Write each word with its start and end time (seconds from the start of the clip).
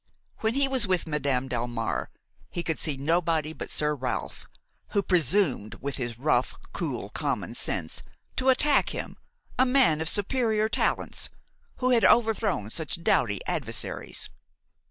When 0.39 0.55
he 0.55 0.67
was 0.67 0.87
with 0.87 1.05
Madame 1.05 1.47
Delmare, 1.47 2.07
he 2.49 2.63
could 2.63 2.79
see 2.79 2.97
nobody 2.97 3.53
but 3.53 3.69
Sir 3.69 3.93
Ralph, 3.93 4.47
who 4.93 5.03
presumed, 5.03 5.75
with 5.75 5.97
his 5.97 6.17
rough, 6.17 6.55
cool 6.73 7.09
common 7.09 7.53
sense, 7.53 8.01
to 8.35 8.49
attack 8.49 8.89
him, 8.95 9.17
a 9.59 9.65
man 9.67 10.01
of 10.01 10.09
superior 10.09 10.67
talents, 10.69 11.29
who 11.75 11.91
had 11.91 12.03
overthrown 12.03 12.71
such 12.71 13.03
doughty 13.03 13.41
adversaries! 13.45 14.27